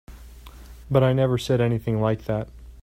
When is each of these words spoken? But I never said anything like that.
But 0.89 1.03
I 1.03 1.13
never 1.13 1.37
said 1.37 1.61
anything 1.61 2.01
like 2.01 2.25
that. 2.25 2.49